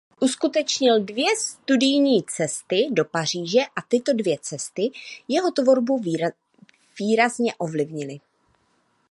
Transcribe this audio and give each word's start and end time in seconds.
Uskutečnil 0.21 1.03
dvě 1.03 1.35
studijní 1.37 2.23
cesty 2.23 2.87
do 2.91 3.05
Paříže 3.05 3.59
a 3.59 3.81
tyto 3.87 4.13
dvě 4.13 4.37
cesty 4.41 4.91
jeho 5.27 5.51
tvorbu 5.51 6.01
výrazně 6.99 7.55
ovlivnily. 7.55 8.17